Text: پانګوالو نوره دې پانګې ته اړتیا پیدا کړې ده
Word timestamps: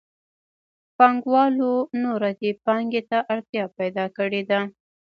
پانګوالو 0.97 1.73
نوره 2.03 2.31
دې 2.39 2.51
پانګې 2.65 3.01
ته 3.09 3.17
اړتیا 3.33 3.63
پیدا 3.77 4.05
کړې 4.17 4.41
ده 4.49 4.59